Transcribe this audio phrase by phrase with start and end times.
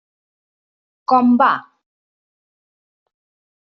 [1.13, 1.51] Com va?